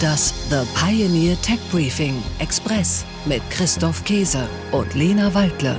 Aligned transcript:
Das 0.00 0.34
The 0.50 0.66
Pioneer 0.74 1.40
Tech 1.40 1.58
Briefing 1.70 2.22
Express 2.38 3.06
mit 3.24 3.40
Christoph 3.50 4.04
Käse 4.04 4.46
und 4.72 4.92
Lena 4.94 5.32
Waldle. 5.32 5.76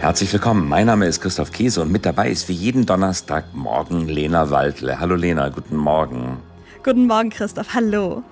Herzlich 0.00 0.30
willkommen. 0.30 0.68
Mein 0.68 0.86
Name 0.86 1.06
ist 1.06 1.22
Christoph 1.22 1.52
Käse 1.52 1.80
und 1.80 1.90
mit 1.90 2.04
dabei 2.04 2.28
ist 2.28 2.50
wie 2.50 2.52
jeden 2.52 2.84
Donnerstagmorgen 2.84 4.08
Lena 4.08 4.50
Waldle. 4.50 5.00
Hallo 5.00 5.14
Lena, 5.14 5.48
guten 5.48 5.76
Morgen. 5.76 6.36
Guten 6.84 7.06
Morgen, 7.06 7.30
Christoph. 7.30 7.72
Hallo. 7.72 8.22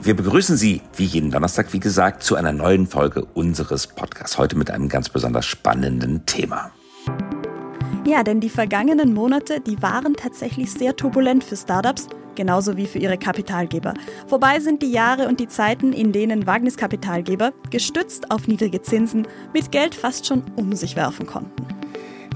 Wir 0.00 0.16
begrüßen 0.16 0.56
Sie, 0.56 0.80
wie 0.96 1.04
jeden 1.04 1.30
Donnerstag, 1.30 1.72
wie 1.72 1.80
gesagt, 1.80 2.24
zu 2.24 2.34
einer 2.34 2.52
neuen 2.52 2.88
Folge 2.88 3.26
unseres 3.34 3.86
Podcasts. 3.86 4.38
Heute 4.38 4.56
mit 4.56 4.72
einem 4.72 4.88
ganz 4.88 5.08
besonders 5.08 5.46
spannenden 5.46 6.26
Thema. 6.26 6.72
Ja, 8.06 8.22
denn 8.22 8.40
die 8.40 8.50
vergangenen 8.50 9.14
Monate, 9.14 9.60
die 9.60 9.80
waren 9.80 10.14
tatsächlich 10.14 10.70
sehr 10.70 10.94
turbulent 10.94 11.42
für 11.42 11.56
Startups, 11.56 12.08
genauso 12.34 12.76
wie 12.76 12.86
für 12.86 12.98
ihre 12.98 13.16
Kapitalgeber. 13.16 13.94
Vorbei 14.26 14.60
sind 14.60 14.82
die 14.82 14.90
Jahre 14.90 15.26
und 15.26 15.40
die 15.40 15.48
Zeiten, 15.48 15.94
in 15.94 16.12
denen 16.12 16.46
Wagniskapitalgeber, 16.46 17.52
gestützt 17.70 18.30
auf 18.30 18.46
niedrige 18.46 18.82
Zinsen, 18.82 19.26
mit 19.54 19.72
Geld 19.72 19.94
fast 19.94 20.26
schon 20.26 20.42
um 20.54 20.74
sich 20.74 20.96
werfen 20.96 21.26
konnten. 21.26 21.83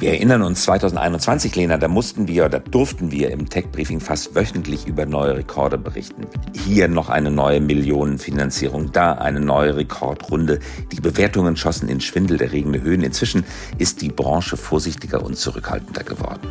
Wir 0.00 0.10
erinnern 0.10 0.42
uns 0.42 0.62
2021, 0.62 1.56
Lena, 1.56 1.76
da 1.76 1.88
mussten 1.88 2.28
wir 2.28 2.44
oder 2.44 2.60
durften 2.60 3.10
wir 3.10 3.32
im 3.32 3.50
Tech-Briefing 3.50 3.98
fast 3.98 4.32
wöchentlich 4.36 4.86
über 4.86 5.06
neue 5.06 5.36
Rekorde 5.36 5.76
berichten. 5.76 6.24
Hier 6.54 6.86
noch 6.86 7.08
eine 7.08 7.32
neue 7.32 7.60
Millionenfinanzierung, 7.60 8.92
da 8.92 9.14
eine 9.14 9.40
neue 9.40 9.74
Rekordrunde. 9.74 10.60
Die 10.92 11.00
Bewertungen 11.00 11.56
schossen 11.56 11.88
in 11.88 12.00
schwindelerregende 12.00 12.80
Höhen. 12.80 13.02
Inzwischen 13.02 13.44
ist 13.78 14.00
die 14.00 14.10
Branche 14.10 14.56
vorsichtiger 14.56 15.20
und 15.20 15.36
zurückhaltender 15.36 16.04
geworden. 16.04 16.46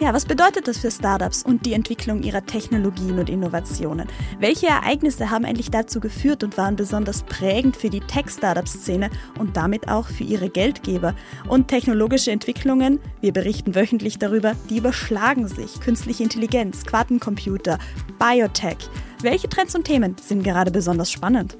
Ja, 0.00 0.14
was 0.14 0.26
bedeutet 0.26 0.68
das 0.68 0.78
für 0.78 0.92
Startups 0.92 1.42
und 1.42 1.66
die 1.66 1.72
Entwicklung 1.72 2.22
ihrer 2.22 2.46
Technologien 2.46 3.18
und 3.18 3.28
Innovationen? 3.28 4.06
Welche 4.38 4.68
Ereignisse 4.68 5.28
haben 5.28 5.44
eigentlich 5.44 5.72
dazu 5.72 5.98
geführt 5.98 6.44
und 6.44 6.56
waren 6.56 6.76
besonders 6.76 7.24
prägend 7.24 7.76
für 7.76 7.90
die 7.90 7.98
Tech-Startup-Szene 7.98 9.10
und 9.40 9.56
damit 9.56 9.88
auch 9.88 10.06
für 10.06 10.22
ihre 10.22 10.50
Geldgeber? 10.50 11.14
Und 11.48 11.66
technologische 11.66 12.30
Entwicklungen, 12.30 13.00
wir 13.20 13.32
berichten 13.32 13.74
wöchentlich 13.74 14.20
darüber, 14.20 14.54
die 14.70 14.78
überschlagen 14.78 15.48
sich. 15.48 15.80
Künstliche 15.80 16.22
Intelligenz, 16.22 16.84
Quantencomputer, 16.84 17.80
Biotech. 18.20 18.88
Welche 19.22 19.48
Trends 19.48 19.74
und 19.74 19.82
Themen 19.82 20.14
sind 20.22 20.44
gerade 20.44 20.70
besonders 20.70 21.10
spannend? 21.10 21.58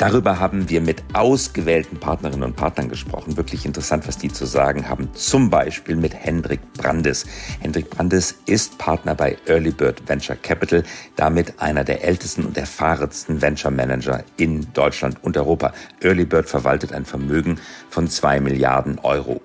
Darüber 0.00 0.40
haben 0.40 0.70
wir 0.70 0.80
mit 0.80 1.02
ausgewählten 1.12 1.98
Partnerinnen 1.98 2.42
und 2.42 2.56
Partnern 2.56 2.88
gesprochen. 2.88 3.36
Wirklich 3.36 3.66
interessant, 3.66 4.08
was 4.08 4.16
die 4.16 4.32
zu 4.32 4.46
sagen 4.46 4.88
haben. 4.88 5.10
Zum 5.12 5.50
Beispiel 5.50 5.94
mit 5.94 6.14
Hendrik 6.14 6.60
Brandes. 6.72 7.26
Hendrik 7.60 7.90
Brandes 7.90 8.34
ist 8.46 8.78
Partner 8.78 9.14
bei 9.14 9.36
Early 9.44 9.72
Bird 9.72 10.08
Venture 10.08 10.36
Capital, 10.36 10.84
damit 11.16 11.60
einer 11.60 11.84
der 11.84 12.02
ältesten 12.02 12.46
und 12.46 12.56
erfahrensten 12.56 13.42
Venture 13.42 13.70
Manager 13.70 14.24
in 14.38 14.72
Deutschland 14.72 15.22
und 15.22 15.36
Europa. 15.36 15.74
Early 16.00 16.24
Bird 16.24 16.48
verwaltet 16.48 16.94
ein 16.94 17.04
Vermögen 17.04 17.60
von 17.90 18.08
zwei 18.08 18.40
Milliarden 18.40 18.98
Euro. 19.00 19.42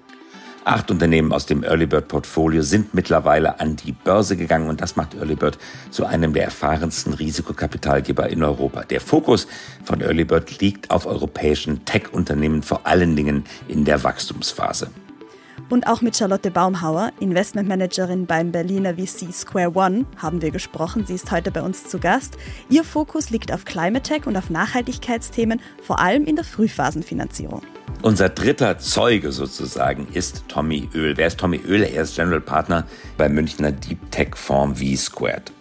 Acht 0.66 0.90
Unternehmen 0.90 1.32
aus 1.32 1.46
dem 1.46 1.64
Early 1.64 1.86
Bird 1.86 2.08
Portfolio 2.08 2.64
sind 2.64 2.96
mittlerweile 2.96 3.60
an 3.60 3.76
die 3.76 3.92
Börse 3.92 4.36
gegangen 4.36 4.68
und 4.68 4.82
das 4.82 4.96
macht 4.96 5.14
Early 5.14 5.36
Bird 5.36 5.60
zu 5.92 6.08
einem 6.08 6.34
der 6.34 6.46
erfahrensten 6.46 7.14
Risikokapitalgeber 7.14 8.28
in 8.32 8.44
Europa. 8.44 8.82
Der 8.84 9.00
Fokus 9.00 9.48
von 9.84 10.02
Early 10.02 10.26
Bird 10.26 10.60
liegt 10.60 10.90
auf 10.90 11.06
europäischen 11.06 11.86
Tech-Unternehmen, 11.86 12.64
vor 12.64 12.82
allen 12.88 13.16
Dingen 13.16 13.44
in 13.68 13.86
der 13.86 14.04
Wachstumsphase. 14.04 14.90
Und 15.68 15.88
auch 15.88 16.02
mit 16.02 16.16
Charlotte 16.16 16.52
Baumhauer, 16.52 17.12
Investmentmanagerin 17.20 18.28
beim 18.28 18.52
Berliner 18.52 18.94
VC 18.96 19.34
Square 19.34 19.76
One, 19.76 20.06
haben 20.18 20.42
wir 20.44 20.52
gesprochen. 20.52 21.06
Sie 21.08 21.16
ist 21.16 21.32
heute 21.32 21.50
bei 21.50 21.62
uns 21.62 21.86
zu 21.86 21.98
Gast. 21.98 22.38
Ihr 22.70 22.84
Fokus 22.84 23.32
liegt 23.32 23.52
auf 23.52 23.66
Climate 23.66 24.04
Tech 24.04 24.28
und 24.28 24.38
auf 24.38 24.52
Nachhaltigkeitsthemen, 24.52 25.60
vor 25.82 26.00
allem 26.00 26.26
in 26.26 26.36
der 26.36 26.46
Frühphasenfinanzierung. 26.46 27.62
Unser 28.04 28.30
dritter 28.30 28.78
Zeuge 28.78 29.32
sozusagen 29.32 30.08
ist 30.14 30.44
Tommy 30.48 30.88
Öl. 30.94 31.18
Wer 31.18 31.28
ist 31.28 31.40
Tommy 31.40 31.60
Öl? 31.66 31.82
Er 31.82 32.04
ist 32.04 32.16
General 32.16 32.42
Partner 32.42 32.86
beim 33.18 33.34
Münchner 33.34 33.72
Deep 33.72 34.12
Tech 34.12 34.36
Fonds 34.36 34.80
V-Squared. 34.80 35.52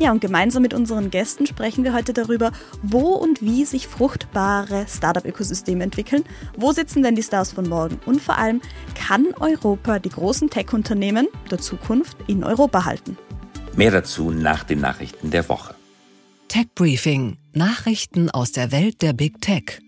Ja, 0.00 0.10
und 0.10 0.20
gemeinsam 0.20 0.62
mit 0.62 0.74
unseren 0.74 1.10
Gästen 1.10 1.46
sprechen 1.46 1.84
wir 1.84 1.94
heute 1.94 2.12
darüber, 2.12 2.50
wo 2.82 3.12
und 3.12 3.42
wie 3.42 3.64
sich 3.64 3.86
fruchtbare 3.86 4.86
Startup-Ökosysteme 4.88 5.84
entwickeln, 5.84 6.24
wo 6.56 6.72
sitzen 6.72 7.02
denn 7.02 7.14
die 7.14 7.22
Stars 7.22 7.52
von 7.52 7.68
morgen 7.68 8.00
und 8.04 8.20
vor 8.20 8.36
allem, 8.36 8.60
kann 8.96 9.28
Europa 9.38 10.00
die 10.00 10.08
großen 10.08 10.50
Tech-Unternehmen 10.50 11.28
der 11.50 11.58
Zukunft 11.58 12.16
in 12.26 12.42
Europa 12.42 12.84
halten? 12.84 13.16
Mehr 13.76 13.92
dazu 13.92 14.30
nach 14.30 14.64
den 14.64 14.80
Nachrichten 14.80 15.30
der 15.30 15.48
Woche. 15.48 15.74
Tech 16.48 16.66
Briefing: 16.74 17.36
Nachrichten 17.52 18.30
aus 18.30 18.52
der 18.52 18.72
Welt 18.72 19.00
der 19.00 19.12
Big 19.12 19.40
Tech. 19.40 19.80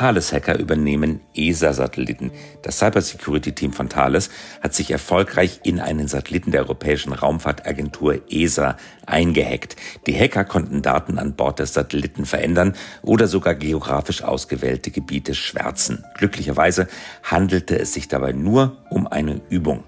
Thales-Hacker 0.00 0.58
übernehmen 0.58 1.20
ESA-Satelliten. 1.34 2.30
Das 2.62 2.78
Cybersecurity-Team 2.78 3.74
von 3.74 3.90
Thales 3.90 4.30
hat 4.62 4.72
sich 4.72 4.90
erfolgreich 4.90 5.60
in 5.62 5.78
einen 5.78 6.08
Satelliten 6.08 6.52
der 6.52 6.62
Europäischen 6.62 7.12
Raumfahrtagentur 7.12 8.22
ESA 8.30 8.78
eingehackt. 9.04 9.76
Die 10.06 10.18
Hacker 10.18 10.44
konnten 10.46 10.80
Daten 10.80 11.18
an 11.18 11.34
Bord 11.34 11.58
des 11.58 11.74
Satelliten 11.74 12.24
verändern 12.24 12.72
oder 13.02 13.28
sogar 13.28 13.54
geografisch 13.54 14.22
ausgewählte 14.22 14.90
Gebiete 14.90 15.34
schwärzen. 15.34 16.02
Glücklicherweise 16.16 16.88
handelte 17.22 17.78
es 17.78 17.92
sich 17.92 18.08
dabei 18.08 18.32
nur 18.32 18.78
um 18.88 19.06
eine 19.06 19.42
Übung. 19.50 19.84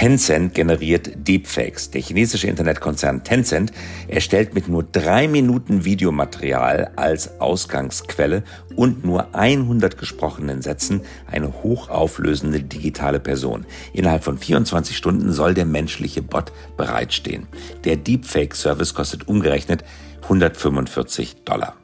Tencent 0.00 0.54
generiert 0.54 1.10
Deepfakes. 1.14 1.90
Der 1.90 2.00
chinesische 2.00 2.46
Internetkonzern 2.46 3.22
Tencent 3.22 3.70
erstellt 4.08 4.54
mit 4.54 4.66
nur 4.66 4.82
drei 4.82 5.28
Minuten 5.28 5.84
Videomaterial 5.84 6.92
als 6.96 7.38
Ausgangsquelle 7.38 8.42
und 8.74 9.04
nur 9.04 9.34
100 9.34 9.98
gesprochenen 9.98 10.62
Sätzen 10.62 11.02
eine 11.30 11.62
hochauflösende 11.62 12.62
digitale 12.62 13.20
Person. 13.20 13.66
Innerhalb 13.92 14.24
von 14.24 14.38
24 14.38 14.96
Stunden 14.96 15.34
soll 15.34 15.52
der 15.52 15.66
menschliche 15.66 16.22
Bot 16.22 16.50
bereitstehen. 16.78 17.46
Der 17.84 17.96
Deepfake-Service 17.96 18.94
kostet 18.94 19.28
umgerechnet 19.28 19.84
145 20.22 21.44
Dollar. 21.44 21.76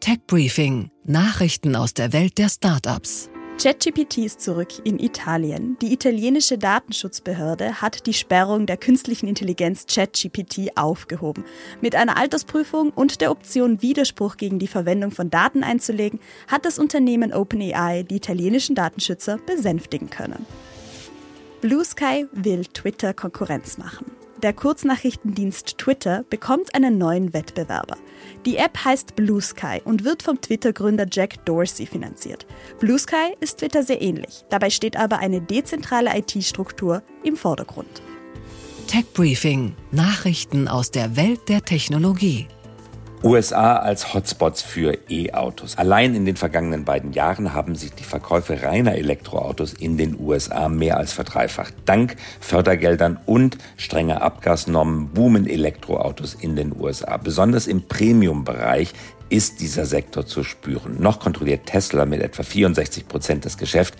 Tech 0.00 0.18
Briefing: 0.26 0.90
Nachrichten 1.06 1.76
aus 1.76 1.94
der 1.94 2.12
Welt 2.12 2.36
der 2.36 2.50
Startups. 2.50 3.30
ChatGPT 3.60 4.18
ist 4.18 4.40
zurück 4.40 4.68
in 4.84 5.00
Italien. 5.00 5.76
Die 5.82 5.92
italienische 5.92 6.58
Datenschutzbehörde 6.58 7.82
hat 7.82 8.06
die 8.06 8.14
Sperrung 8.14 8.66
der 8.66 8.76
künstlichen 8.76 9.26
Intelligenz 9.26 9.86
ChatGPT 9.86 10.76
aufgehoben. 10.76 11.44
Mit 11.80 11.96
einer 11.96 12.16
Altersprüfung 12.16 12.90
und 12.90 13.20
der 13.20 13.32
Option, 13.32 13.82
Widerspruch 13.82 14.36
gegen 14.36 14.60
die 14.60 14.68
Verwendung 14.68 15.10
von 15.10 15.28
Daten 15.28 15.64
einzulegen, 15.64 16.20
hat 16.46 16.66
das 16.66 16.78
Unternehmen 16.78 17.32
OpenAI 17.32 18.04
die 18.04 18.14
italienischen 18.14 18.76
Datenschützer 18.76 19.38
besänftigen 19.44 20.08
können. 20.08 20.46
Blue 21.60 21.84
Sky 21.84 22.28
will 22.30 22.64
Twitter 22.64 23.12
Konkurrenz 23.12 23.76
machen. 23.76 24.17
Der 24.42 24.52
Kurznachrichtendienst 24.52 25.78
Twitter 25.78 26.24
bekommt 26.30 26.72
einen 26.72 26.96
neuen 26.96 27.32
Wettbewerber. 27.32 27.96
Die 28.46 28.56
App 28.56 28.84
heißt 28.84 29.16
Blue 29.16 29.40
Sky 29.40 29.80
und 29.84 30.04
wird 30.04 30.22
vom 30.22 30.40
Twitter-Gründer 30.40 31.06
Jack 31.10 31.44
Dorsey 31.44 31.86
finanziert. 31.86 32.46
Blue 32.78 33.00
Sky 33.00 33.34
ist 33.40 33.58
Twitter 33.58 33.82
sehr 33.82 34.00
ähnlich. 34.00 34.44
Dabei 34.48 34.70
steht 34.70 34.96
aber 34.96 35.18
eine 35.18 35.40
dezentrale 35.40 36.16
IT-Struktur 36.16 37.02
im 37.24 37.36
Vordergrund. 37.36 38.00
Tech 38.86 39.06
Briefing: 39.12 39.74
Nachrichten 39.90 40.68
aus 40.68 40.92
der 40.92 41.16
Welt 41.16 41.48
der 41.48 41.62
Technologie. 41.62 42.46
USA 43.24 43.76
als 43.76 44.14
Hotspots 44.14 44.62
für 44.62 44.96
E-Autos. 45.08 45.76
Allein 45.76 46.14
in 46.14 46.24
den 46.24 46.36
vergangenen 46.36 46.84
beiden 46.84 47.12
Jahren 47.12 47.52
haben 47.52 47.74
sich 47.74 47.92
die 47.92 48.04
Verkäufe 48.04 48.62
reiner 48.62 48.94
Elektroautos 48.94 49.72
in 49.72 49.96
den 49.96 50.18
USA 50.20 50.68
mehr 50.68 50.98
als 50.98 51.12
verdreifacht. 51.12 51.74
Dank 51.84 52.14
Fördergeldern 52.40 53.18
und 53.26 53.58
strenger 53.76 54.22
Abgasnormen 54.22 55.08
boomen 55.08 55.48
Elektroautos 55.48 56.34
in 56.34 56.54
den 56.54 56.72
USA. 56.78 57.16
Besonders 57.16 57.66
im 57.66 57.82
Premium-Bereich 57.88 58.92
ist 59.30 59.60
dieser 59.60 59.84
Sektor 59.84 60.24
zu 60.24 60.44
spüren. 60.44 60.96
Noch 61.00 61.18
kontrolliert 61.18 61.66
Tesla 61.66 62.06
mit 62.06 62.22
etwa 62.22 62.44
64 62.44 63.08
Prozent 63.08 63.44
das 63.44 63.58
Geschäft 63.58 63.94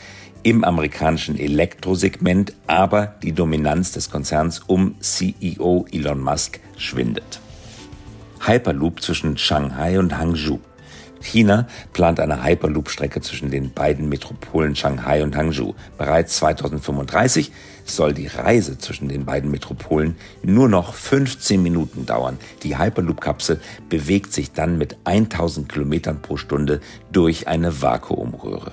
im 0.44 0.62
amerikanischen 0.62 1.36
Elektrosegment, 1.36 2.52
aber 2.68 3.14
die 3.22 3.32
Dominanz 3.32 3.92
des 3.92 4.10
Konzerns 4.10 4.60
um 4.60 4.94
CEO 5.00 5.86
Elon 5.90 6.20
Musk 6.20 6.60
schwindet. 6.76 7.40
Hyperloop 8.46 9.02
zwischen 9.02 9.36
Shanghai 9.36 9.98
und 9.98 10.16
Hangzhou. 10.16 10.60
China 11.20 11.66
plant 11.92 12.20
eine 12.20 12.44
Hyperloop-Strecke 12.44 13.20
zwischen 13.20 13.50
den 13.50 13.72
beiden 13.72 14.08
Metropolen 14.08 14.76
Shanghai 14.76 15.22
und 15.22 15.36
Hangzhou. 15.36 15.74
Bereits 15.96 16.36
2035 16.36 17.52
soll 17.84 18.12
die 18.12 18.26
Reise 18.26 18.78
zwischen 18.78 19.08
den 19.08 19.24
beiden 19.24 19.50
Metropolen 19.50 20.16
nur 20.42 20.68
noch 20.68 20.94
15 20.94 21.62
Minuten 21.62 22.06
dauern. 22.06 22.38
Die 22.62 22.78
Hyperloop-Kapsel 22.78 23.60
bewegt 23.88 24.32
sich 24.32 24.52
dann 24.52 24.78
mit 24.78 24.96
1000 25.04 25.68
Kilometern 25.68 26.22
pro 26.22 26.36
Stunde 26.36 26.80
durch 27.12 27.48
eine 27.48 27.82
Vakuumröhre. 27.82 28.72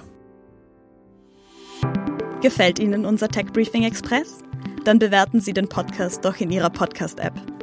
Gefällt 2.42 2.80
Ihnen 2.80 3.06
unser 3.06 3.30
Tech 3.30 3.48
Briefing 3.54 3.84
Express? 3.84 4.40
Dann 4.84 5.00
bewerten 5.00 5.40
Sie 5.40 5.54
den 5.54 5.68
Podcast 5.68 6.26
doch 6.26 6.40
in 6.40 6.52
Ihrer 6.52 6.70
Podcast-App. 6.70 7.55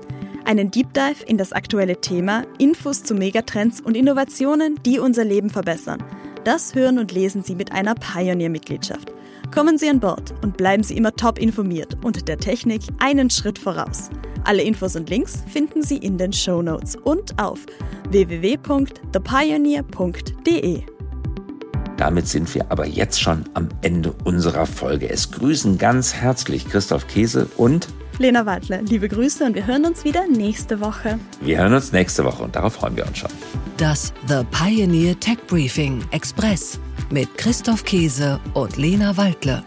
Einen 0.45 0.71
Deep 0.71 0.93
Dive 0.93 1.25
in 1.27 1.39
das 1.39 1.53
aktuelle 1.53 2.01
Thema, 2.01 2.45
Infos 2.59 3.03
zu 3.05 3.15
Megatrends 3.15 3.81
und 3.81 3.97
Innovationen, 3.97 4.81
die 4.85 4.99
unser 4.99 5.25
Leben 5.25 5.49
verbessern. 5.51 6.03
Das 6.45 6.75
hören 6.75 6.99
und 6.99 7.13
lesen 7.13 7.45
Sie 7.45 7.55
mit 7.55 7.73
einer 7.73 7.95
Pioneer-Mitgliedschaft. 7.95 9.13
Kommen 9.55 9.79
Sie 9.79 9.89
an 9.89 10.01
Bord 10.01 10.35
und 10.43 10.57
bleiben 10.57 10.83
Sie 10.83 10.97
immer 10.97 11.15
top 11.15 11.39
informiert 11.39 11.97
und 12.03 12.27
der 12.27 12.39
Technik 12.39 12.83
einen 12.99 13.31
Schritt 13.31 13.57
voraus. 13.59 14.11
Alle 14.45 14.63
Infos 14.63 14.97
und 14.97 15.09
Links 15.09 15.45
finden 15.47 15.85
Sie 15.85 15.99
in 15.99 16.19
den 16.19 16.33
Show 16.33 16.63
Notes 16.63 16.97
und 16.97 17.41
auf 17.41 17.61
www.thepioneer.de. 18.11 20.83
Damit 21.97 22.27
sind 22.27 22.53
wir 22.53 22.73
aber 22.73 22.87
jetzt 22.87 23.21
schon 23.21 23.45
am 23.55 23.69
Ende 23.83 24.13
unserer 24.25 24.67
Folge. 24.67 25.09
Es 25.09 25.31
grüßen 25.31 25.79
ganz 25.79 26.15
herzlich 26.15 26.69
Christoph 26.69 27.07
Käse 27.07 27.47
und 27.57 27.87
Lena 28.19 28.47
Wadler. 28.47 28.83
Liebe 28.83 29.09
Grüße 29.09 29.45
und 29.45 29.55
wir 29.55 29.67
hören 29.67 29.85
uns 29.85 30.05
wieder 30.05 30.27
nächste 30.27 30.81
Woche. 30.81 31.19
Wir 31.41 31.59
hören 31.59 31.75
uns 31.75 31.93
nächste 31.93 32.25
Woche 32.25 32.43
und 32.43 32.55
darauf 32.55 32.75
freuen 32.75 32.97
wir 32.97 33.07
uns 33.07 33.19
schon. 33.19 33.31
Das 33.77 34.13
The 34.29 34.45
Pioneer 34.51 35.19
Tech 35.19 35.39
Briefing 35.49 36.05
Express 36.11 36.79
mit 37.11 37.37
Christoph 37.37 37.85
Käse 37.85 38.41
und 38.55 38.77
Lena 38.77 39.17
Waldle. 39.17 39.63